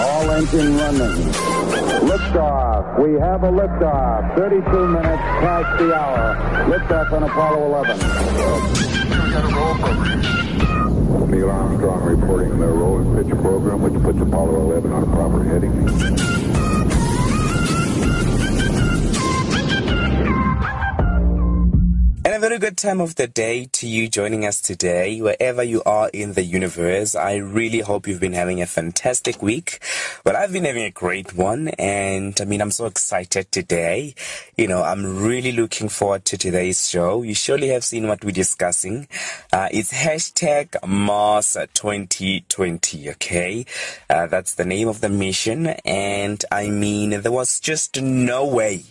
[0.00, 1.32] All engine running.
[2.08, 2.98] Liftoff.
[2.98, 4.34] We have a liftoff.
[4.36, 6.36] 32 minutes past the hour.
[6.68, 7.98] Liftoff on Apollo 11.
[11.30, 15.44] Neil Armstrong reporting the roll and pitch program, which puts Apollo 11 on a proper
[15.44, 16.49] heading.
[22.40, 26.32] Very good time of the day to you joining us today, wherever you are in
[26.32, 27.14] the universe.
[27.14, 29.78] I really hope you've been having a fantastic week.
[30.24, 34.14] Well, I've been having a great one, and I mean, I'm so excited today.
[34.56, 37.22] You know, I'm really looking forward to today's show.
[37.22, 39.06] You surely have seen what we're discussing.
[39.52, 43.66] Uh, it's hashtag Mars 2020, okay?
[44.08, 48.84] Uh, that's the name of the mission, and I mean, there was just no way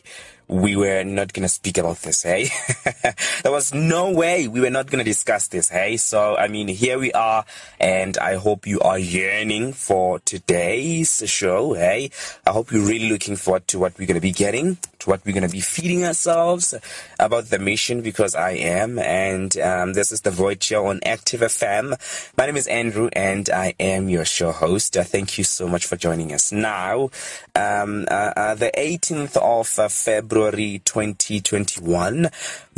[0.50, 2.50] we were not to speak about this, hey?
[3.44, 5.96] there was no way we were not to discuss this, hey?
[5.96, 7.46] So, I mean, here we are,
[7.80, 12.10] and I hope you are yearning for today's show, hey?
[12.48, 15.40] I hope you're really looking forward to what we're to be getting, to what we're
[15.40, 16.74] to be feeding ourselves
[17.20, 21.42] about the mission, because I am, and um, this is the Void Show on Active
[21.42, 21.94] FM.
[22.36, 24.98] My name is Andrew, and I am your show host.
[24.98, 26.52] Uh, thank you so much for joining us.
[26.52, 27.12] Now,
[27.56, 32.30] um, uh, uh, the 18th of uh, February, February 2021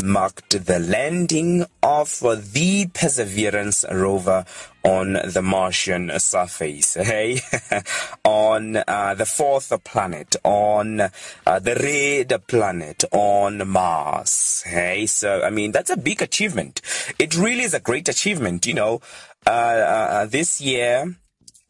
[0.03, 2.19] marked the landing of
[2.53, 4.45] the Perseverance rover
[4.83, 7.39] on the Martian surface, hey,
[8.23, 15.05] on uh, the fourth planet, on uh, the red planet, on Mars, hey.
[15.05, 16.81] So, I mean, that's a big achievement.
[17.19, 19.01] It really is a great achievement, you know.
[19.45, 21.15] Uh, this year,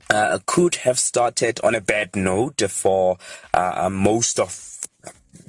[0.10, 3.18] uh, could have started on a bad note for
[3.54, 4.71] uh, most of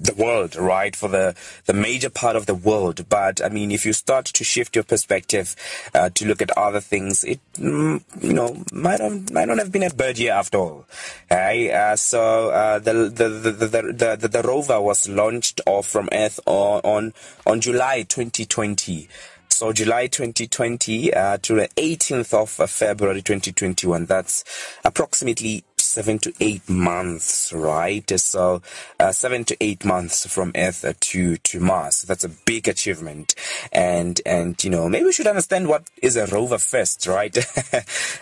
[0.03, 0.95] the world, right?
[0.95, 1.35] For the,
[1.67, 3.09] the major part of the world.
[3.09, 5.57] But I mean, if you start to shift your perspective
[5.95, 9.73] uh, to look at other things, it, mm, you know, might have, might not have
[9.73, 10.87] been a bad year after all.
[11.31, 11.71] Right?
[11.71, 16.41] Uh, so uh, the, the, the, the, the, the, rover was launched off from Earth
[16.47, 17.13] on, on,
[17.47, 19.09] on July 2020.
[19.49, 24.07] So July 2020 uh, to the 18th of February 2021.
[24.07, 24.45] That's
[24.83, 28.09] approximately seven to eight months, right?
[28.19, 28.63] So
[28.99, 32.03] uh, seven to eight months from Earth to to Mars.
[32.03, 33.35] That's a big achievement,
[33.73, 37.37] and and you know maybe we should understand what is a rover first, right?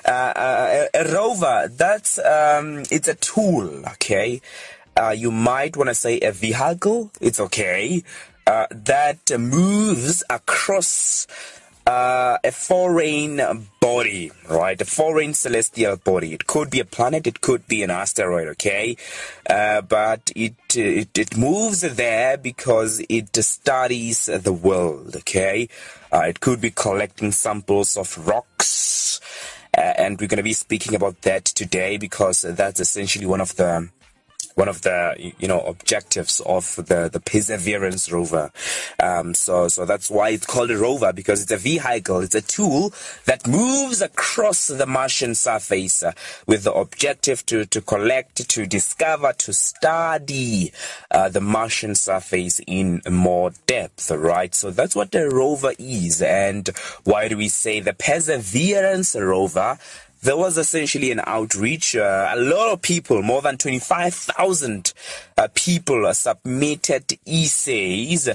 [0.04, 4.40] uh, uh, a, a, rover that's um, it's a tool, okay.
[4.96, 7.10] Uh, you might want to say a vehicle.
[7.20, 8.02] It's okay.
[8.46, 11.28] Uh, that moves across
[11.90, 13.40] uh, a foreign
[13.80, 14.80] body, right?
[14.80, 16.32] A foreign celestial body.
[16.32, 18.96] It could be a planet, it could be an asteroid, okay?
[19.48, 25.68] Uh, but it, it, it moves there because it studies the world, okay?
[26.12, 29.20] Uh, it could be collecting samples of rocks.
[29.76, 33.56] Uh, and we're going to be speaking about that today because that's essentially one of
[33.56, 33.88] the
[34.60, 38.52] one of the you know objectives of the the Perseverance rover.
[39.02, 42.42] Um, so so that's why it's called a rover because it's a vehicle, it's a
[42.42, 42.92] tool
[43.24, 46.12] that moves across the Martian surface uh,
[46.46, 50.72] with the objective to to collect, to discover, to study
[51.10, 54.10] uh, the Martian surface in more depth.
[54.10, 54.54] Right.
[54.54, 56.68] So that's what the rover is, and
[57.04, 59.78] why do we say the Perseverance rover?
[60.22, 61.96] There was essentially an outreach.
[61.96, 64.92] Uh, a lot of people, more than 25,000
[65.36, 68.28] uh, people submitted essays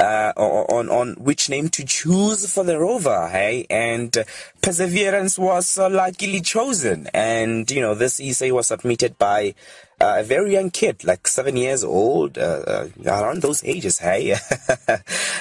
[0.00, 3.66] uh, on on which name to choose for the rover, hey?
[3.68, 4.16] And
[4.62, 7.08] Perseverance was uh, luckily chosen.
[7.12, 9.54] And, you know, this essay was submitted by
[10.00, 13.98] uh, a very young kid, like seven years old, uh, uh, around those ages.
[13.98, 14.36] Hey,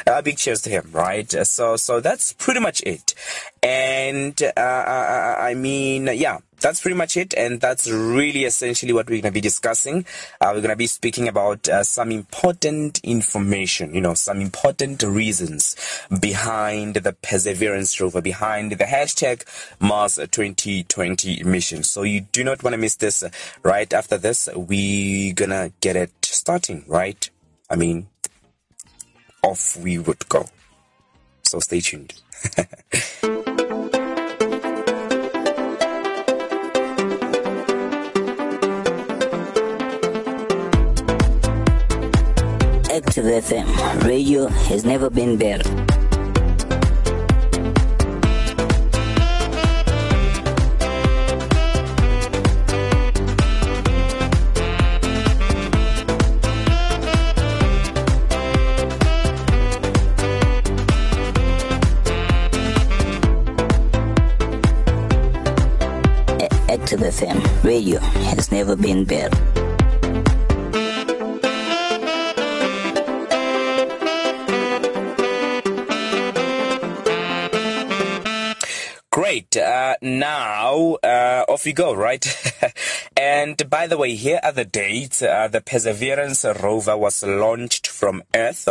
[0.07, 1.29] a big cheers to him, right?
[1.45, 3.13] So, so that's pretty much it.
[3.62, 9.22] And uh, I mean, yeah, that's pretty much it, and that's really essentially what we're
[9.22, 10.06] going to be discussing.
[10.41, 15.03] Uh, we're going to be speaking about uh, some important information, you know, some important
[15.03, 15.75] reasons
[16.19, 19.44] behind the Perseverance rover, behind the hashtag
[19.79, 21.84] Mars 2020 mission.
[21.84, 23.24] So you do not want to miss this.
[23.63, 26.83] Right after this, we're gonna get it starting.
[26.88, 27.30] Right?
[27.69, 28.07] I mean,
[29.44, 30.50] off we would go.
[31.44, 32.13] So stay tuned.
[42.98, 44.04] Active FM.
[44.06, 45.70] Radio has never been better.
[66.68, 67.64] Active FM.
[67.64, 69.67] Radio has never been better.
[79.27, 79.57] Great.
[79.57, 82.25] Uh, now, uh, off you go, right?
[83.18, 85.21] and by the way, here are the dates.
[85.21, 88.69] Uh, the Perseverance rover was launched from Earth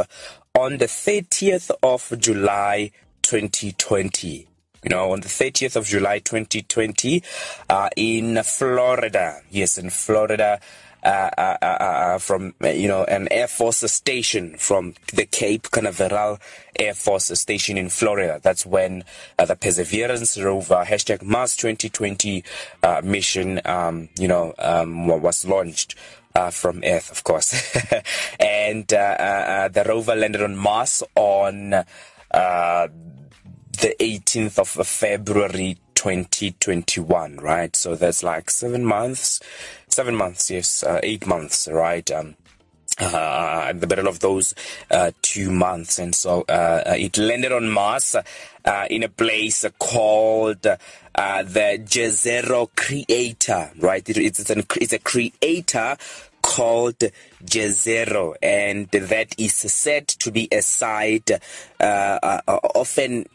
[0.59, 4.49] on the 30th of July 2020
[4.83, 7.23] you know, on the 30th of July 2020
[7.69, 9.41] uh, in Florida.
[9.51, 10.61] Yes, in Florida.
[11.07, 16.41] Uh, uh, uh, from you know an Air Force station from the Cape Canaveral
[16.77, 18.41] Air Force station in Florida.
[18.43, 19.05] That's when
[19.39, 22.43] the Perseverance rover hashtag Mars 2020
[23.05, 25.95] mission, um, you know, um, was launched.
[26.35, 27.75] Uh, from Earth, of course.
[28.41, 31.87] and uh, uh, the rover landed on Mars on the
[33.99, 37.75] 18th of February 2021, right?
[37.75, 39.41] So that's like seven months,
[39.97, 42.11] seven months, yes, uh, eight months, right?
[42.11, 42.37] Um,
[42.99, 44.55] uh, in the middle of those
[44.91, 49.65] uh, two months, and so uh, uh it landed on Mars uh, in a place
[49.79, 53.71] called uh, the Jezero Crater.
[53.79, 55.97] Right, it, it's, an, it's a crater
[56.43, 56.99] called
[57.43, 61.31] Jezero, and that is said to be a site
[61.81, 63.27] often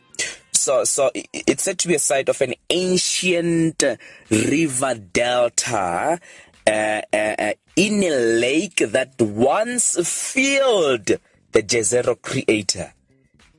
[0.61, 3.83] so so it's said to be a site of an ancient
[4.29, 6.19] river delta
[6.67, 11.05] uh, uh, uh, in a lake that once filled
[11.51, 12.93] the Jezero crater.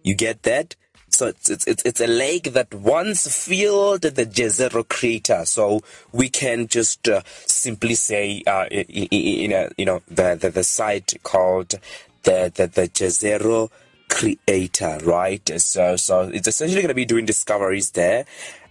[0.02, 0.76] You get that?
[1.08, 5.44] So it's, it's, it's a lake that once filled the Jezero crater.
[5.44, 10.64] So we can just uh, simply say, uh, in, a, you know, the, the, the
[10.64, 11.74] site called
[12.22, 13.70] the, the, the Jezero
[14.08, 15.60] crater, right?
[15.60, 18.24] So, so it's essentially going to be doing discoveries there.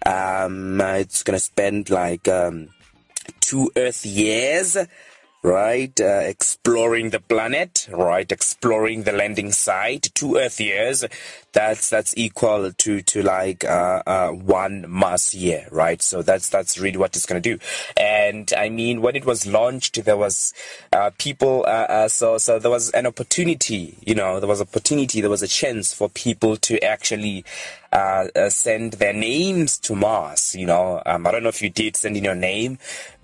[0.05, 2.69] Um, it's going to spend like um,
[3.51, 4.77] two Earth years
[5.43, 5.99] right?
[5.99, 8.31] Uh, exploring the planet, right?
[8.31, 10.09] Exploring the landing site.
[10.13, 11.03] Two Earth years.
[11.53, 16.01] That's that's equal to to like uh, uh, one Mars year, right?
[16.01, 17.57] So that's that's really what it's gonna do.
[17.97, 20.53] And I mean, when it was launched, there was
[20.93, 21.65] uh, people.
[21.67, 23.97] Uh, uh, so so there was an opportunity.
[24.05, 25.21] You know, there was opportunity.
[25.21, 27.43] There was a chance for people to actually
[27.91, 30.55] uh, uh, send their names to Mars.
[30.55, 32.77] You know, um, I don't know if you did send in your name,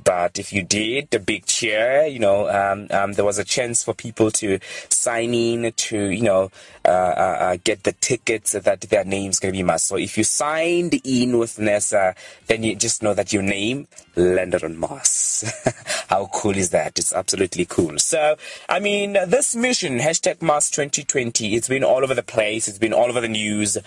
[0.04, 2.06] but if you did, the big cheer.
[2.06, 4.60] You know, um, um, there was a chance for people to
[4.90, 6.52] sign in to you know
[6.86, 9.84] uh, uh, uh get the tickets that their name's gonna be Mars.
[9.84, 12.16] So if you signed in with NASA,
[12.48, 13.88] then you just know that your name
[14.18, 15.44] landed on Mars.
[16.10, 16.98] How cool is that?
[16.98, 17.98] It's absolutely cool.
[18.00, 18.36] So,
[18.68, 22.68] I mean, this mission, hashtag Mars 2020, it's been all over the place.
[22.68, 23.78] It's been all over the news.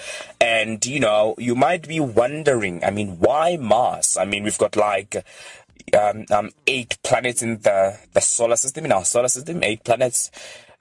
[0.40, 4.17] And, you know, you might be wondering, I mean, why Mars?
[4.17, 5.25] I mean, we've got like,
[5.99, 10.31] um, um, eight planets in the, the solar system, in our solar system, eight planets,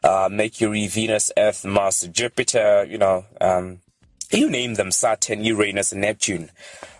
[0.03, 3.79] uh, Mercury, Venus, Earth, Mars, Jupiter, you know, um,
[4.31, 6.51] you name them Saturn, Uranus, and Neptune,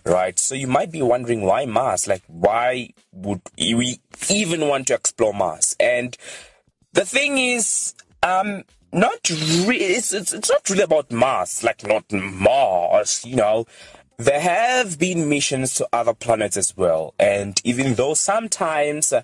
[0.05, 0.37] right?
[0.39, 2.07] So you might be wondering why Mars?
[2.07, 3.99] Like, why would we
[4.29, 5.75] even want to explore Mars?
[5.79, 6.17] And
[6.93, 7.93] the thing is,
[8.23, 13.65] um, not really, it's, it's, it's not really about Mars, like not Mars, you know.
[14.17, 17.13] There have been missions to other planets as well.
[17.17, 19.21] And even though sometimes uh,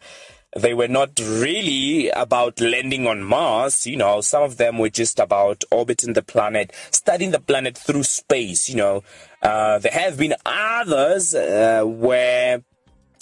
[0.55, 3.85] they were not really about landing on Mars.
[3.85, 8.03] You know, some of them were just about orbiting the planet, studying the planet through
[8.03, 8.69] space.
[8.69, 9.03] You know,
[9.41, 12.63] uh, there have been others uh, where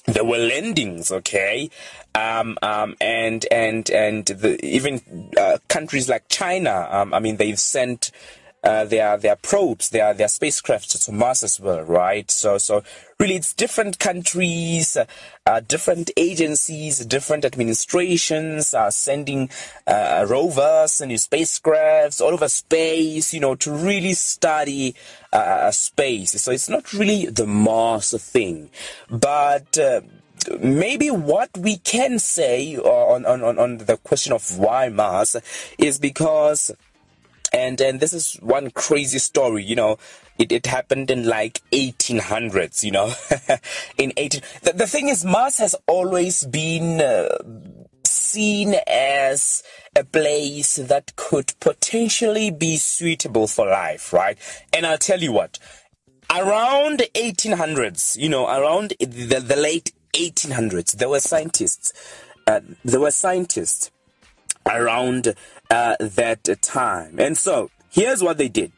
[0.05, 1.69] there were landings, okay,
[2.15, 6.87] um, um, and and and the, even uh, countries like China.
[6.91, 8.11] Um, I mean, they've sent
[8.63, 12.29] uh, their their probes, their their spacecraft to Mars as well, right?
[12.31, 12.83] So so
[13.19, 14.97] really, it's different countries,
[15.45, 19.49] uh, different agencies, different administrations are sending
[19.85, 24.95] uh, rovers and new spacecrafts all over space, you know, to really study
[25.33, 26.41] uh, space.
[26.41, 28.69] So it's not really the Mars thing,
[29.09, 30.01] but uh,
[30.59, 35.35] maybe what we can say on, on, on the question of why Mars
[35.77, 36.71] is because
[37.53, 39.97] and and this is one crazy story you know.
[40.39, 43.13] It, it happened in like 1800s you know.
[43.97, 47.37] In 18 the, the thing is mars has always been uh,
[48.03, 49.61] seen as
[49.95, 54.37] a place that could potentially be suitable for life right?
[54.73, 55.59] And i'll tell you what
[56.35, 61.93] around 1800s you know around the, the late 1800s there were scientists
[62.47, 63.91] uh, there were scientists
[64.65, 65.35] around
[65.73, 67.19] uh, that time.
[67.19, 68.71] And so, here's what they did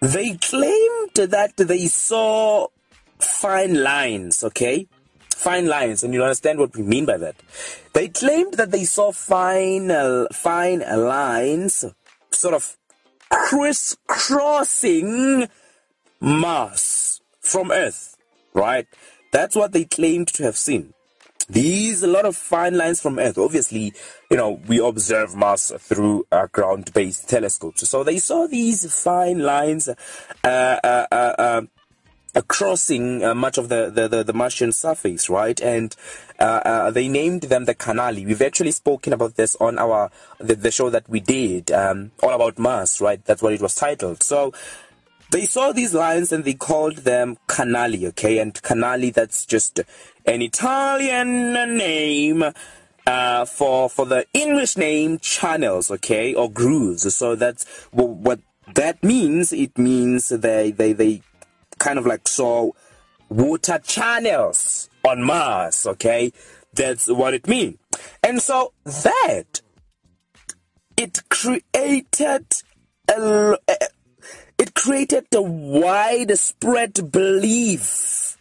[0.00, 2.68] they claimed that they saw
[3.18, 4.86] fine lines, okay?
[5.34, 7.36] Fine lines, and you understand what we mean by that.
[7.92, 11.84] They claimed that they saw fine, uh, fine lines,
[12.30, 12.78] sort of
[13.28, 15.48] crisscrossing
[16.20, 18.16] Mars from Earth,
[18.54, 18.86] right?
[19.32, 20.94] That's what they claimed to have seen.
[21.48, 23.38] These a lot of fine lines from Earth.
[23.38, 23.94] Obviously,
[24.30, 27.88] you know, we observe Mars through uh, ground-based telescopes.
[27.88, 29.94] So they saw these fine lines uh,
[30.44, 31.62] uh, uh, uh
[32.46, 35.58] crossing much of the, the, the, the, Martian surface, right?
[35.60, 35.96] And
[36.38, 38.26] they named them the Canali.
[38.26, 42.34] We've actually spoken about this on our the, the show that we did, um, all
[42.34, 43.24] about Mars, right?
[43.24, 44.22] That's what it was titled.
[44.22, 44.52] So
[45.30, 48.38] they saw these lines and they called them canali, okay?
[48.38, 49.80] And canali, that's just
[50.28, 52.44] an Italian name
[53.06, 57.14] uh, for for the English name channels, okay, or grooves.
[57.16, 58.40] So that's what, what
[58.74, 59.52] that means.
[59.52, 61.22] It means they they they
[61.78, 62.70] kind of like saw
[63.30, 66.32] water channels on Mars, okay?
[66.74, 67.78] That's what it means.
[68.22, 69.62] And so that
[70.98, 72.46] it created
[73.08, 73.56] a,
[74.58, 78.37] it created a widespread belief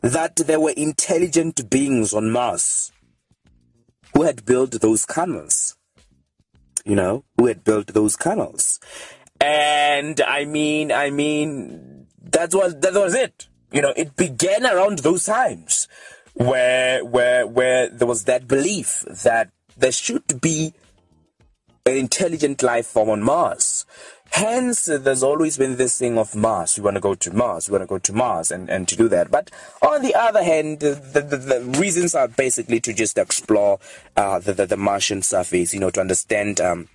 [0.00, 2.92] that there were intelligent beings on Mars
[4.14, 5.76] who had built those canals.
[6.84, 8.80] You know, who had built those canals.
[9.40, 13.48] And I mean, I mean, that was, that was it.
[13.72, 15.88] You know, it began around those times
[16.34, 20.74] where, where, where there was that belief that there should be
[21.86, 23.79] an intelligent life form on Mars.
[24.32, 26.78] Hence, there's always been this thing of Mars.
[26.78, 27.68] We want to go to Mars.
[27.68, 29.30] We want to go to Mars and, and to do that.
[29.30, 29.50] But
[29.82, 33.80] on the other hand, the, the, the reasons are basically to just explore
[34.16, 36.88] uh, the, the, the Martian surface, you know, to understand um,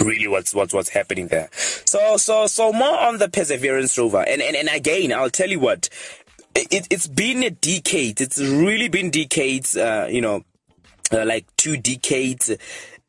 [0.00, 1.50] really what's what's what's happening there.
[1.52, 4.24] So so so more on the Perseverance rover.
[4.26, 5.88] And and, and again, I'll tell you what,
[6.54, 8.20] it, it's been a decade.
[8.20, 9.76] It's really been decades.
[9.76, 10.44] Uh, you know,
[11.12, 12.50] uh, like two decades.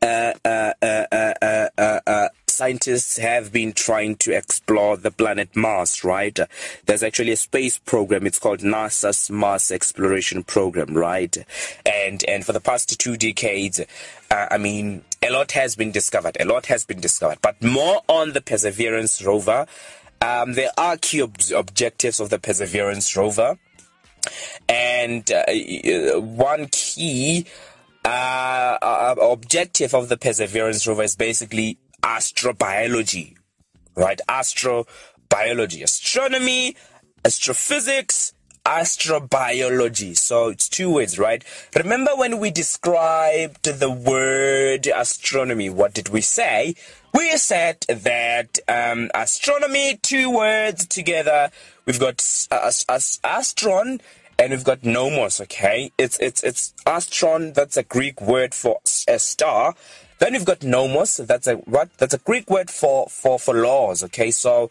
[0.02, 6.38] Uh, uh, uh, scientists have been trying to explore the planet Mars, right?
[6.86, 8.28] There's actually a space program.
[8.28, 11.38] It's called NASA's Mars Exploration Program, right?
[11.86, 13.80] And and for the past two decades,
[14.30, 16.36] uh, I mean, a lot has been discovered.
[16.38, 19.66] A lot has been discovered, but more on the Perseverance rover.
[20.20, 23.58] Um, there are key ob- objectives of the Perseverance rover,
[24.68, 27.46] and uh, one key
[28.04, 31.78] uh, uh, objective of the Perseverance rover is basically
[32.10, 33.36] astrobiology,
[33.96, 34.20] right?
[34.28, 36.76] Astrobiology, astronomy,
[37.24, 38.34] astrophysics,
[38.66, 40.18] astrobiology.
[40.18, 41.44] So it's two words, right?
[41.76, 46.76] Remember when we described the word astronomy, what did we say?
[47.14, 51.52] We said that um, astronomy, two words together.
[51.86, 54.02] We've got uh, astron
[54.40, 55.42] and we've got nomos.
[55.42, 57.54] Okay, it's it's it's astron.
[57.54, 59.76] That's a Greek word for a star,
[60.20, 61.18] then you've got nomos.
[61.18, 61.90] That's a what?
[61.98, 64.04] That's a Greek word for for for laws.
[64.04, 64.70] Okay, so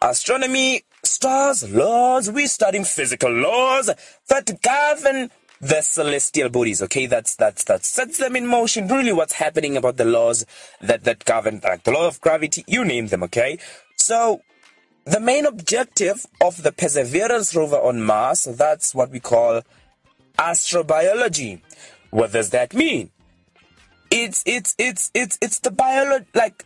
[0.00, 2.30] astronomy, stars, laws.
[2.30, 3.90] We're studying physical laws
[4.28, 5.30] that govern
[5.60, 6.80] the celestial bodies.
[6.82, 8.88] Okay, that's that's that sets them in motion.
[8.88, 10.46] Really, what's happening about the laws
[10.80, 12.64] that that govern, like the law of gravity.
[12.66, 13.22] You name them.
[13.24, 13.58] Okay,
[13.96, 14.40] so.
[15.04, 19.62] The main objective of the Perseverance rover on Mars, that's what we call
[20.38, 21.62] astrobiology.
[22.10, 23.10] What does that mean?
[24.10, 26.64] It's it's it's it's it's the biology like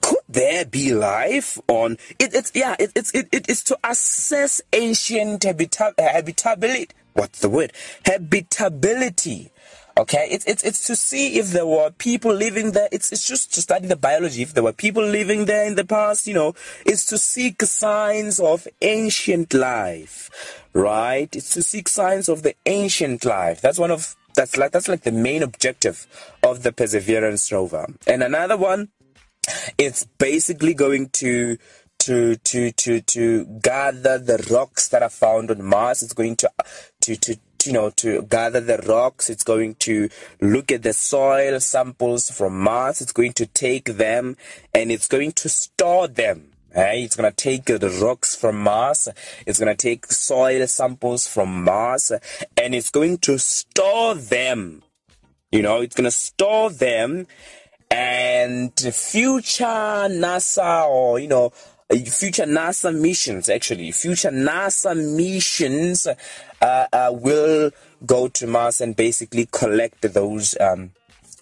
[0.00, 4.60] could there be life on it it's yeah it, it's it, it is to assess
[4.72, 7.72] ancient habita- habitability what's the word?
[8.06, 9.50] Habitability
[9.98, 10.28] okay?
[10.30, 12.88] It's, it's it's to see if there were people living there.
[12.90, 14.42] It's it's just to study the biology.
[14.42, 16.54] If there were people living there in the past you know
[16.86, 20.30] it's to seek signs of ancient life
[20.74, 21.34] right?
[21.36, 23.60] It's to seek signs of the ancient life.
[23.60, 26.06] That's one of that's like that's like the main objective
[26.42, 27.86] of the Perseverance rover.
[28.06, 28.88] And another one,
[29.78, 31.58] it's basically going to
[32.00, 36.02] to to to to gather the rocks that are found on Mars.
[36.02, 36.50] It's going to
[37.02, 37.36] to to
[37.66, 40.08] you know to gather the rocks it's going to
[40.40, 44.36] look at the soil samples from mars it's going to take them
[44.74, 49.06] and it's going to store them Hey, it's gonna take the rocks from Mars.
[49.46, 52.10] It's gonna take soil samples from Mars,
[52.56, 54.82] and it's going to store them.
[55.50, 57.26] You know, it's gonna store them,
[57.90, 67.10] and future NASA or you know, future NASA missions actually, future NASA missions uh, uh,
[67.12, 67.70] will
[68.06, 70.92] go to Mars and basically collect those um,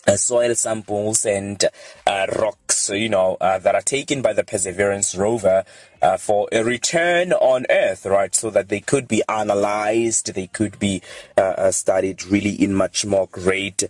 [0.07, 1.64] uh, soil samples and
[2.07, 5.64] uh, rocks, you know, uh, that are taken by the Perseverance rover
[6.00, 8.35] uh, for a return on Earth, right?
[8.35, 11.02] So that they could be analyzed, they could be
[11.37, 13.85] uh, uh, studied really in much more great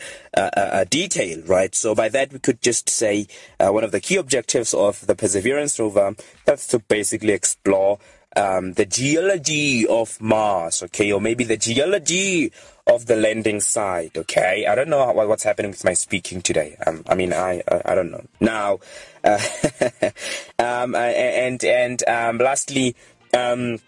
[0.88, 1.74] detail, right?
[1.74, 3.26] So by that, we could just say
[3.58, 6.14] one of the key objectives of the Perseverance rover
[6.44, 7.98] that's to basically explore
[8.36, 12.52] um, the geology of Mars, okay, or maybe the geology
[12.90, 14.16] of the landing site.
[14.16, 16.76] Okay, I don't know what, what's happening with my speaking today.
[16.86, 18.24] Um, I mean, I uh, I don't know.
[18.40, 18.80] Now,
[19.24, 19.38] uh,
[20.58, 22.96] um, uh, and and um, lastly.
[23.32, 23.78] Um,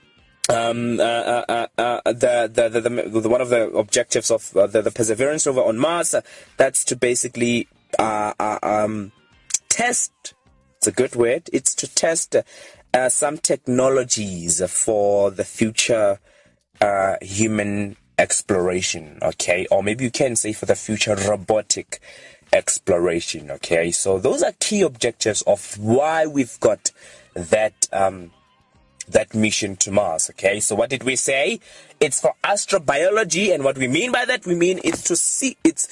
[0.48, 4.82] um, uh, uh, uh, the, the, the, the, the, one of the objectives of the,
[4.82, 6.14] the Perseverance rover on Mars,
[6.56, 7.68] that's to basically
[7.98, 9.12] um,
[9.68, 10.34] test.
[10.76, 11.48] It's a good word.
[11.52, 12.36] It's to test
[13.08, 16.18] some technologies for the future
[17.22, 19.66] human exploration, okay?
[19.70, 22.00] Or maybe you can say for the future robotic
[22.52, 23.90] exploration, okay?
[23.90, 26.90] So those are key objectives of why we've got
[27.34, 28.30] that um,
[29.08, 30.60] that mission to Mars, okay?
[30.60, 31.60] So what did we say?
[32.00, 35.88] It's for astrobiology, and what we mean by that, we mean it's to see it's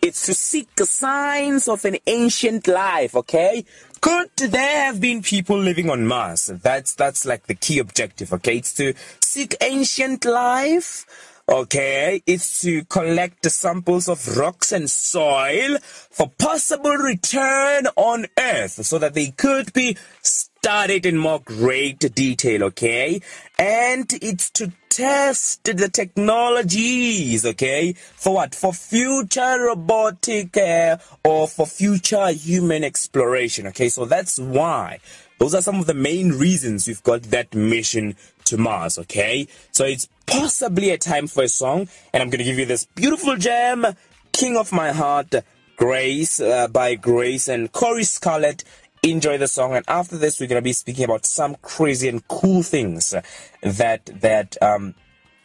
[0.00, 3.64] it's to seek the signs of an ancient life, okay?
[4.00, 6.46] Could there have been people living on Mars?
[6.46, 8.58] That's that's like the key objective, okay?
[8.58, 11.04] It's to seek ancient life
[11.50, 18.84] Okay, it's to collect the samples of rocks and soil for possible return on Earth
[18.84, 23.22] so that they could be studied in more great detail, okay?
[23.58, 27.94] And it's to test the technologies, okay?
[27.94, 28.54] For what?
[28.54, 33.88] For future robotic uh, or for future human exploration, okay?
[33.88, 34.98] So that's why.
[35.38, 38.16] Those are some of the main reasons we've got that mission
[38.48, 39.46] to Mars, okay?
[39.72, 42.86] So it's possibly a time for a song, and I'm going to give you this
[42.94, 43.86] beautiful gem,
[44.32, 45.34] King of My Heart,
[45.76, 48.64] Grace, uh, by Grace and Corey Scarlett.
[49.02, 52.26] Enjoy the song, and after this, we're going to be speaking about some crazy and
[52.26, 53.14] cool things
[53.62, 54.94] that that um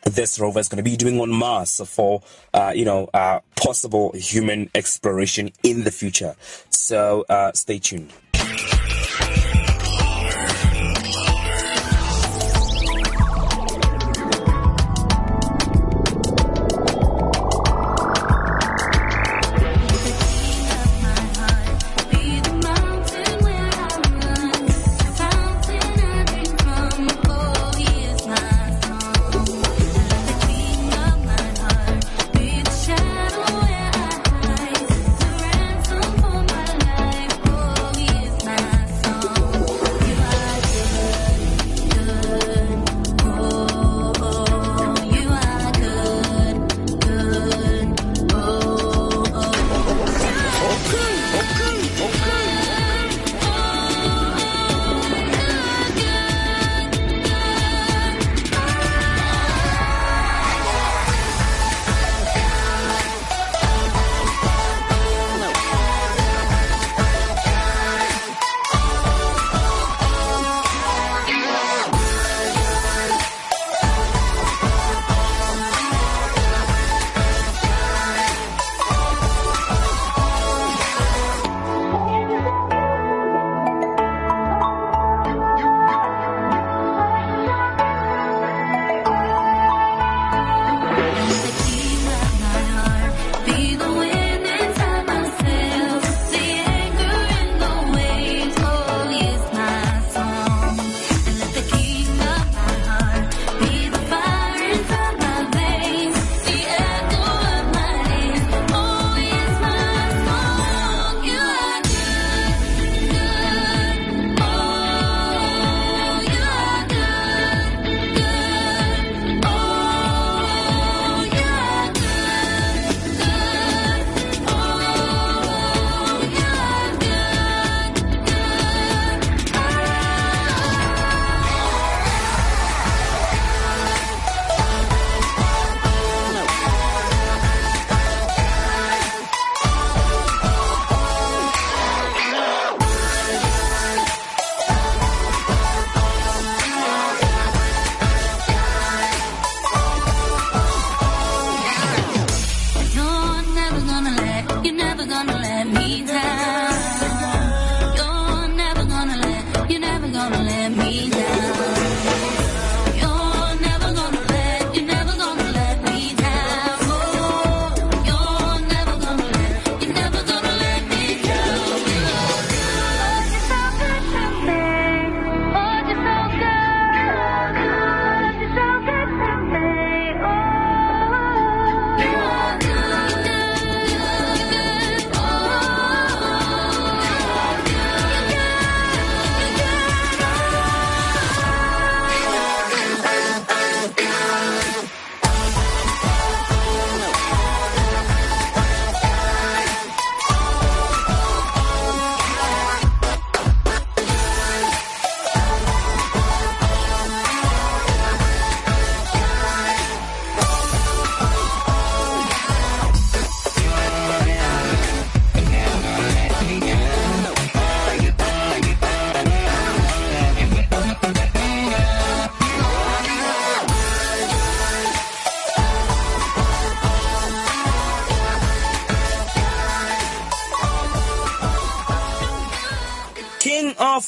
[0.06, 2.22] this rover is going to be doing on Mars for,
[2.54, 6.36] uh, you know, uh, possible human exploration in the future.
[6.70, 8.12] So uh, stay tuned.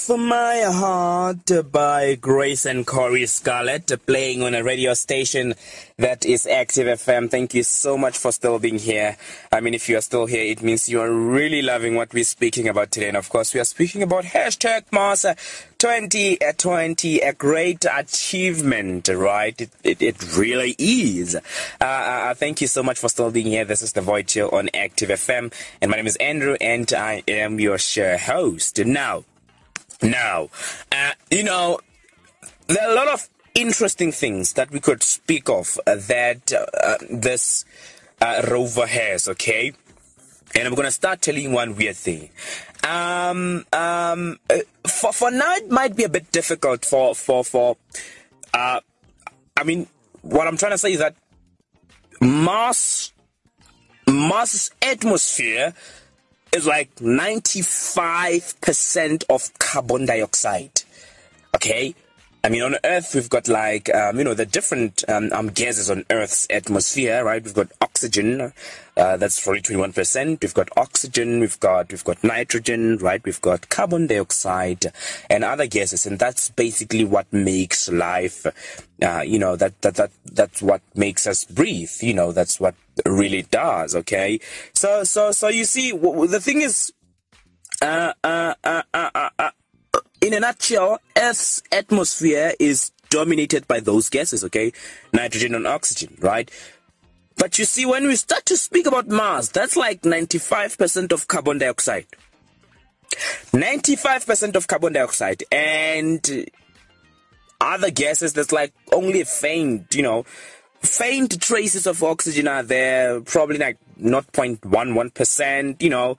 [0.09, 5.53] Of My Heart uh, by Grace and Corey Scarlett uh, playing on a radio station
[5.97, 7.29] that is Active FM.
[7.29, 9.17] Thank you so much for still being here.
[9.51, 12.23] I mean, if you are still here, it means you are really loving what we're
[12.23, 13.07] speaking about today.
[13.07, 15.35] And of course, we are speaking about hashtag Mars uh,
[15.77, 19.59] 2020, a great achievement, right?
[19.59, 21.35] It, it, it really is.
[21.35, 23.65] Uh, uh, thank you so much for still being here.
[23.65, 25.53] This is The Void Show on Active FM.
[25.81, 28.77] And my name is Andrew, and I am your share host.
[28.85, 29.23] Now,
[30.01, 30.49] now,
[30.91, 31.79] uh, you know,
[32.67, 36.97] there are a lot of interesting things that we could speak of uh, that uh,
[37.09, 37.65] this
[38.21, 39.73] uh, rover has, okay?
[40.53, 42.29] And I'm gonna start telling one weird thing.
[42.83, 47.77] Um, um, uh, for for now, it might be a bit difficult for for for.
[48.53, 48.79] Uh,
[49.57, 49.87] I mean,
[50.21, 51.15] what I'm trying to say is that
[52.21, 53.11] Mars,
[54.07, 55.73] Mars's atmosphere
[56.55, 60.83] is like 95% of carbon dioxide.
[61.53, 61.93] Okay?
[62.45, 65.89] I mean, on Earth, we've got like, um, you know, the different um, um, gases
[65.89, 67.43] on Earth's atmosphere, right?
[67.43, 68.53] We've got oxygen,
[68.95, 70.43] uh, that's probably 21%.
[70.43, 73.19] We've got oxygen, we've got, we've got nitrogen, right?
[73.25, 74.93] We've got carbon dioxide
[75.27, 76.05] and other gases.
[76.05, 78.45] And that's basically what makes life,
[79.01, 81.93] uh, you know, that, that, that, that's what makes us breathe.
[82.01, 82.75] You know, that's what
[83.07, 83.95] really does.
[83.95, 84.39] Okay.
[84.75, 86.93] So, so, so you see, the thing is,
[87.81, 89.49] uh, uh, uh, uh, uh, uh
[90.25, 94.73] in a nutshell, Earth's atmosphere is dominated by those gases, okay?
[95.13, 96.49] Nitrogen and oxygen, right?
[97.37, 101.59] But you see, when we start to speak about Mars, that's like 95% of carbon
[101.59, 102.07] dioxide.
[103.51, 105.43] 95% of carbon dioxide.
[105.51, 106.49] And
[107.61, 110.23] other gases, that's like only a faint, you know,
[110.81, 116.17] faint traces of oxygen are there, probably like not 0.11%, you know.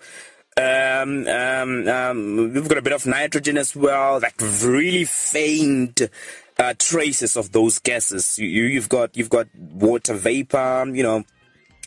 [0.59, 6.01] Um, um, um, we've got a bit of nitrogen as well, like really faint
[6.59, 8.39] uh, traces of those gases.
[8.39, 11.25] You, you, have got you've got water vapor, you know,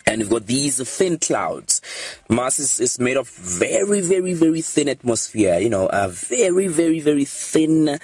[0.06, 1.82] and you've got these thin clouds.
[2.30, 5.58] Mars is, is made of very, very, very thin atmosphere.
[5.58, 7.98] You know, a very, very, very thin.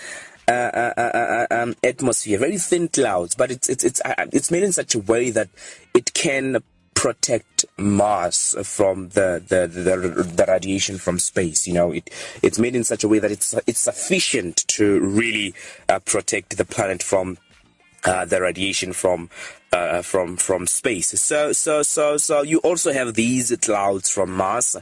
[0.48, 4.52] Uh, uh, uh, uh um, atmosphere, very thin clouds, but it's it's it's uh, it's
[4.52, 5.50] made in such a way that
[5.96, 6.62] it can
[7.06, 11.68] protect Mars from the, the, the, the, radiation from space.
[11.68, 12.10] You know, it,
[12.42, 15.54] it's made in such a way that it's, it's sufficient to really
[15.88, 17.38] uh, protect the planet from
[18.06, 19.30] uh, the radiation from
[19.72, 21.10] uh, from from space.
[21.22, 24.76] So so so so you also have these clouds from Mars,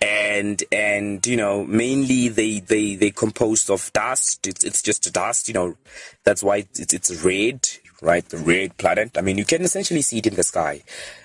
[0.00, 4.46] and and you know mainly they they they composed of dust.
[4.46, 5.48] It's it's just dust.
[5.48, 5.76] You know,
[6.24, 7.68] that's why it's it's red
[8.00, 8.28] right?
[8.28, 9.16] The red planet.
[9.18, 10.82] I mean, you can essentially see it in the sky.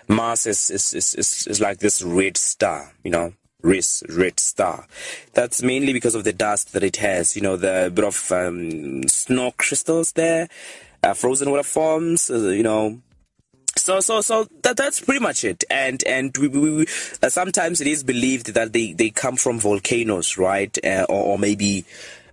[0.07, 4.87] Mars is, is, is, is, is like this red star, you know, red, red star.
[5.33, 9.07] That's mainly because of the dust that it has, you know, the bit of um,
[9.07, 10.49] snow crystals there,
[11.03, 13.01] uh, frozen water forms, uh, you know.
[13.75, 15.63] So, so, so that, that's pretty much it.
[15.69, 16.85] And, and we, we, we
[17.21, 20.77] uh, sometimes it is believed that they, they come from volcanoes, right?
[20.85, 21.85] Uh, or, or maybe,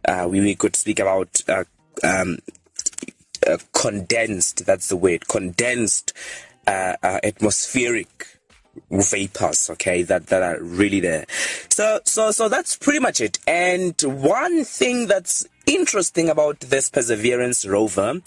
[0.06, 1.64] uh, we, we could speak about, uh,
[2.04, 2.38] um,
[3.46, 6.12] uh, condensed, that's the word, condensed
[6.66, 8.26] uh, uh, atmospheric
[8.90, 11.26] vapors okay that that are really there.
[11.68, 13.38] So so so that's pretty much it.
[13.46, 18.20] And one thing that's interesting about this perseverance rover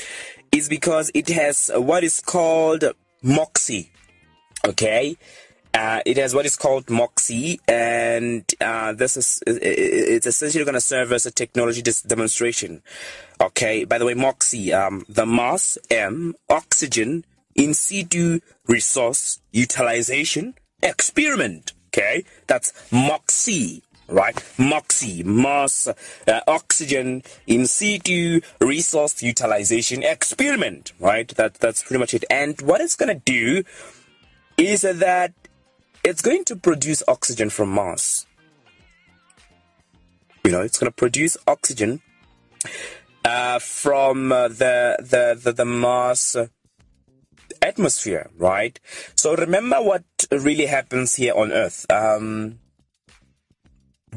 [0.52, 2.84] is because it has what is called
[3.21, 3.89] MOXIE
[4.65, 5.17] okay
[5.73, 10.81] uh, it has what is called MOXIE, and uh, this is it's essentially going to
[10.81, 12.83] serve as a technology demonstration.
[13.41, 21.73] Okay, by the way, MOXIE, um, the Mars M oxygen in situ resource utilization experiment.
[21.88, 23.81] Okay, that's MOXIE.
[24.09, 30.91] Right, MOXIE, Mars uh, Oxygen in situ resource utilization experiment.
[30.99, 32.25] Right, that that's pretty much it.
[32.29, 33.63] And what it's gonna do
[34.57, 35.33] is that
[36.03, 38.25] it's going to produce oxygen from Mars.
[40.43, 42.01] You know, it's going to produce oxygen
[43.23, 46.35] uh, from uh, the, the, the the Mars
[47.61, 48.77] atmosphere, right?
[49.15, 51.85] So remember what really happens here on Earth.
[51.89, 52.59] Um,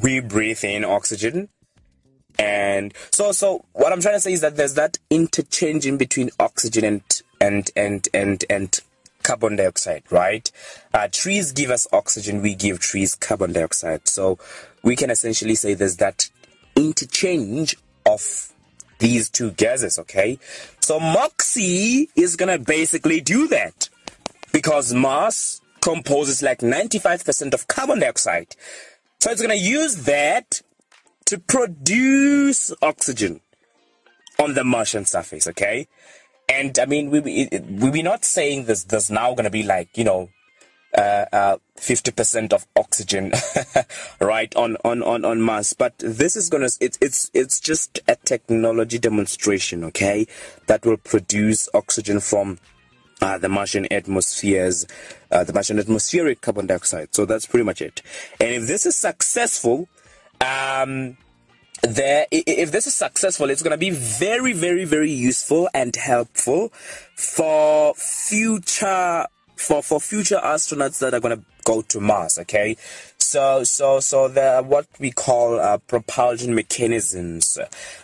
[0.03, 1.49] we breathe in oxygen,
[2.39, 6.31] and so so what I'm trying to say is that there's that interchange in between
[6.41, 8.81] oxygen and and and and and
[9.27, 10.51] carbon dioxide, right?
[10.95, 14.07] Uh, trees give us oxygen, we give trees carbon dioxide.
[14.07, 14.39] So
[14.85, 16.31] we can essentially say there's that
[16.77, 18.53] interchange of
[19.01, 20.39] these two gases, okay?
[20.81, 23.89] So MOXIE is gonna basically do that
[24.53, 28.55] because Mars composes like 95% of carbon dioxide.
[29.19, 30.63] So it's gonna use that
[31.25, 33.41] to produce oxygen
[34.39, 35.89] on the Martian surface, okay?
[36.49, 38.85] And I mean, we we we're not saying this.
[38.85, 40.31] There's now going to be like you know,
[40.97, 43.33] uh, uh, 50% of oxygen,
[44.21, 45.73] right on on on on Mars.
[45.73, 50.27] But this is gonna it's it's it's just a technology demonstration, okay?
[50.67, 52.59] That will produce oxygen from
[53.21, 54.87] uh, the Martian atmospheres,
[55.31, 57.15] uh, the Martian atmospheric carbon dioxide.
[57.15, 58.03] So that's pretty much it.
[58.41, 59.89] And if this is successful,
[60.41, 61.17] um,
[61.83, 66.71] there if this is successful it's going to be very very very useful and helpful
[67.15, 72.77] for future for for future astronauts that are going to go to mars okay?
[73.19, 77.59] So so so are what we call uh, propulsion mechanisms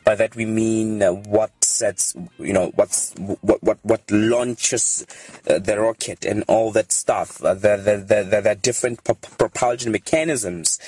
[0.05, 5.07] by that we mean uh, what sets you know what's what what what launches
[5.49, 7.41] uh, the rocket and all that stuff.
[7.41, 10.81] Uh, the, the the the, the different propulsion mechanisms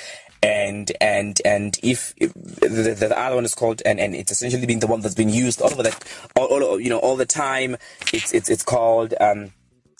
[0.43, 4.65] and and and if, if the, the, other one is called and, and it's essentially
[4.65, 6.03] been the one that's been used all over that
[6.35, 7.75] all, all you know all the time
[8.13, 9.51] it's it's it's called um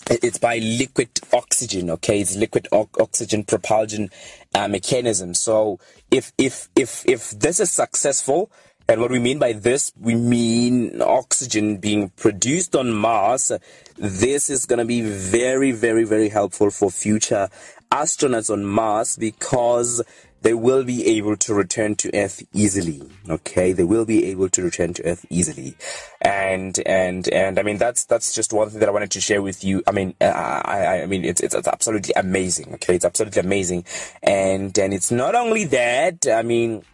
[0.08, 4.08] it's by liquid oxygen okay it's liquid o- oxygen propulsion
[4.54, 8.50] uh, mechanism so if if if if this is successful
[8.88, 13.50] and what we mean by this, we mean oxygen being produced on Mars.
[13.96, 17.48] This is going to be very, very, very helpful for future
[17.90, 20.02] astronauts on Mars because
[20.46, 23.02] they will be able to return to Earth easily.
[23.28, 25.74] Okay, they will be able to return to Earth easily,
[26.20, 29.42] and and and I mean that's that's just one thing that I wanted to share
[29.42, 29.82] with you.
[29.88, 30.26] I mean, uh,
[30.64, 32.74] I I mean it's it's, it's absolutely amazing.
[32.74, 33.86] Okay, it's absolutely amazing,
[34.22, 36.28] and and it's not only that.
[36.32, 36.84] I mean,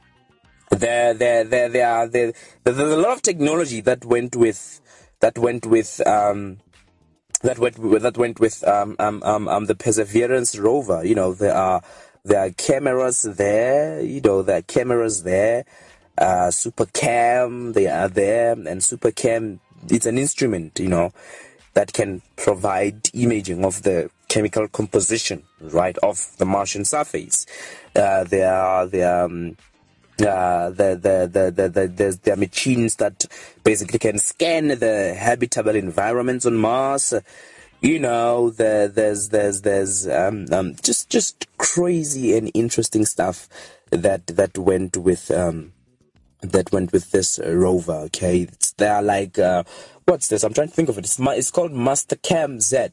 [0.70, 2.32] there there there there are there,
[2.64, 4.80] there's a lot of technology that went with
[5.20, 6.56] that went with um
[7.42, 11.04] that went that went with um, um, um, um, the Perseverance rover.
[11.04, 11.82] You know, there are
[12.24, 15.64] there are cameras there, you know, there are cameras there.
[16.16, 19.58] Uh, Supercam, they are there, and Supercam,
[19.88, 21.12] it's an instrument, you know,
[21.74, 27.46] that can provide imaging of the chemical composition, right, of the Martian surface.
[27.96, 29.24] Uh, there are there.
[29.24, 29.56] Um,
[30.20, 33.24] uh, the, the, the, the, the, the, there are machines that
[33.64, 37.14] basically can scan the habitable environments on Mars
[37.82, 43.48] you know, the, there's there's there's um, um, just just crazy and interesting stuff
[43.90, 45.72] that that went with um,
[46.40, 47.94] that went with this rover.
[48.06, 49.64] Okay, it's, they are like uh,
[50.04, 50.44] what's this?
[50.44, 51.04] I'm trying to think of it.
[51.04, 52.92] It's it's called Mastcam-Z.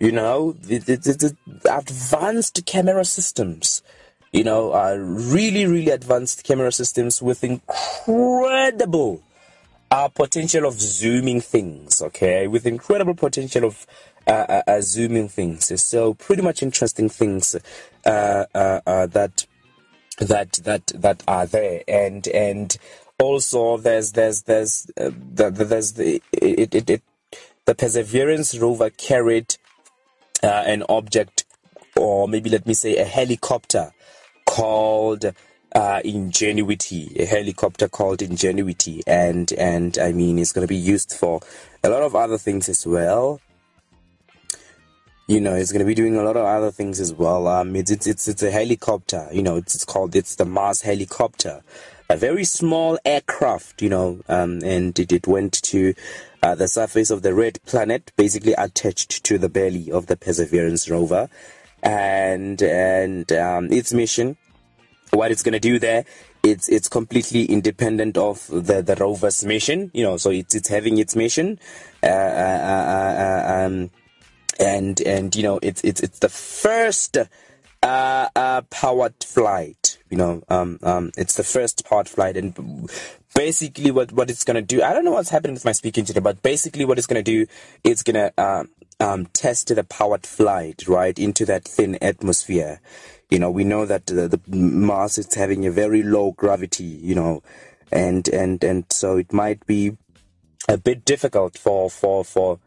[0.00, 1.36] You know, it, it, it,
[1.70, 3.82] advanced camera systems.
[4.32, 9.22] You know, uh, really really advanced camera systems with incredible
[9.90, 13.86] uh, potential of zooming things, okay, with incredible potential of
[14.26, 15.72] uh, uh, uh zooming things.
[15.82, 17.54] So pretty much interesting things
[18.04, 19.46] uh, uh, that
[20.18, 22.76] that that that are there, and and
[23.18, 27.02] also there's there's there's the, there's the it, it, it
[27.64, 29.56] the Perseverance rover carried
[30.42, 31.44] an object,
[31.96, 33.92] or maybe let me say a helicopter
[34.46, 35.32] called
[35.76, 41.12] uh, Ingenuity, a helicopter called Ingenuity, and and I mean it's going to be used
[41.12, 41.42] for
[41.84, 43.40] a lot of other things as well.
[45.28, 47.46] You know, it's going to be doing a lot of other things as well.
[47.46, 49.28] Um, it's it's it's, it's a helicopter.
[49.30, 51.60] You know, it's, it's called it's the Mars helicopter,
[52.08, 53.82] a very small aircraft.
[53.82, 55.92] You know, um, and it, it went to
[56.42, 60.88] uh, the surface of the red planet, basically attached to the belly of the Perseverance
[60.88, 61.28] rover,
[61.82, 64.38] and and um, its mission
[65.16, 66.04] what it's going to do there
[66.42, 70.98] it's it's completely independent of the the rover's mission you know so it's it's having
[70.98, 71.58] its mission
[72.02, 73.90] uh, uh, uh, um,
[74.60, 77.16] and and you know it's it's it's the first
[77.82, 82.88] uh, uh, powered flight you know um, um, it's the first powered flight and
[83.34, 86.20] basically what what it's gonna do i don't know what's happening with my speaking today
[86.20, 87.46] but basically what it's gonna do
[87.84, 88.68] it's gonna um,
[89.00, 92.80] um, test the powered flight right into that thin atmosphere.
[93.30, 97.14] You know, we know that the, the Mars is having a very low gravity, you
[97.14, 97.42] know,
[97.90, 99.96] and and and so it might be
[100.68, 102.58] a bit difficult for for for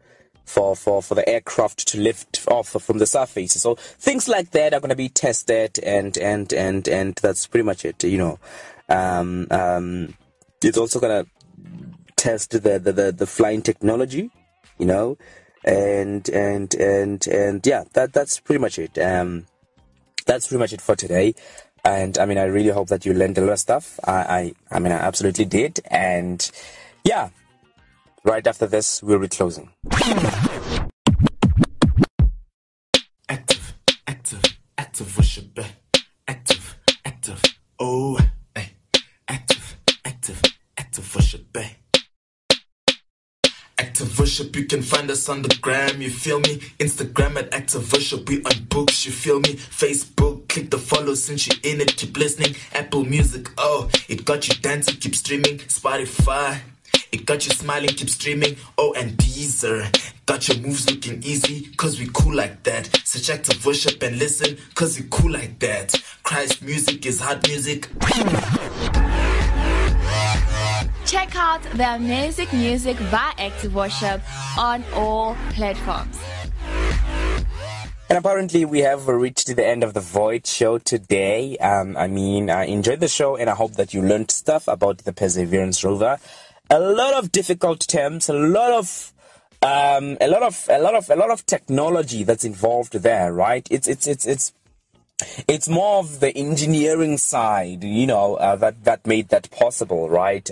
[0.44, 3.52] for for for the aircraft to lift off from the surface.
[3.52, 7.64] So things like that are going to be tested, and and and and that's pretty
[7.64, 8.02] much it.
[8.04, 8.38] You know,
[8.88, 10.14] um, um,
[10.62, 11.30] it's also going to
[12.16, 14.30] test the, the the the flying technology.
[14.78, 15.18] You know,
[15.64, 18.98] and and and and yeah, that that's pretty much it.
[18.98, 19.46] Um,
[20.26, 21.34] that's pretty much it for today.
[21.84, 23.98] And I mean, I really hope that you learned a lot of stuff.
[24.04, 25.80] I, I, I mean, I absolutely did.
[25.90, 26.50] And
[27.04, 27.30] yeah,
[28.22, 29.70] Right after this, we'll be closing.
[33.28, 33.74] Active,
[34.06, 35.58] active, active worship.
[36.28, 37.42] Active, active,
[37.78, 38.18] oh,
[38.54, 38.70] hey.
[39.26, 40.42] Active, active,
[40.76, 41.46] active worship.
[43.78, 46.56] Active Worship, you can find us on the gram, you feel me?
[46.78, 49.54] Instagram at Active Worship, we on books, you feel me?
[49.54, 52.54] Facebook, click the follow since you in it, keep listening.
[52.74, 55.58] Apple Music, oh, it got you dancing, keep streaming.
[55.68, 56.60] Spotify.
[57.12, 58.56] It got you smiling, keep streaming.
[58.78, 60.14] Oh, and Deezer.
[60.26, 62.88] Got your moves looking easy, cause we cool like that.
[63.04, 65.92] Search active worship and listen, cause we cool like that.
[66.22, 67.88] Christ music is hot music.
[71.04, 74.20] Check out the amazing music by Active Worship
[74.56, 76.16] on all platforms.
[78.08, 81.56] And apparently, we have reached the end of the Void show today.
[81.58, 84.98] Um, I mean, I enjoyed the show and I hope that you learned stuff about
[84.98, 86.18] the Perseverance rover.
[86.72, 89.12] A lot of difficult terms, a lot of
[89.62, 93.66] um, a lot of a lot of a lot of technology that's involved there, right?
[93.70, 94.52] It's it's it's it's
[95.48, 100.48] it's more of the engineering side, you know, uh, that that made that possible, right?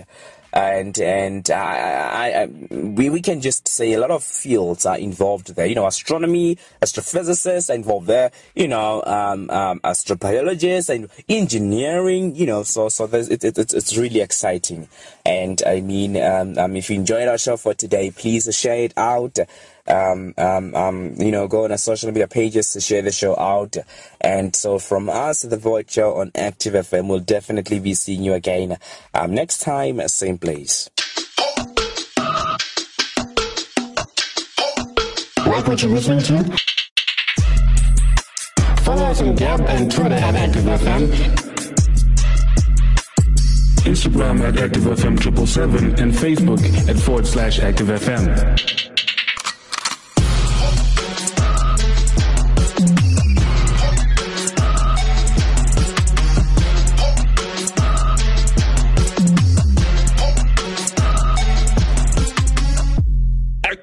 [0.59, 5.55] And and I, I, we we can just say a lot of fields are involved
[5.55, 5.67] there.
[5.67, 8.33] You know, astronomy, astrophysicists are involved there.
[8.57, 12.35] You know, um, um, astrobiologists and engineering.
[12.35, 14.89] You know, so so it, it, it's it's really exciting.
[15.25, 18.95] And I mean, um, um, if you enjoyed our show for today, please share it
[18.97, 19.39] out
[19.89, 23.37] um, um, um, you know, go on our social media pages to share the show
[23.39, 23.77] out.
[24.21, 28.35] And so from us, The Void Show on Active FM, we'll definitely be seeing you
[28.35, 28.77] again
[29.15, 30.91] um, next time, same place.
[35.47, 36.59] Like what you're listening to?
[38.83, 41.49] Follow us on Gab and Twitter at ActiveFM.
[43.89, 48.78] Instagram at ActiveFM777 and Facebook at forward slash ActiveFM.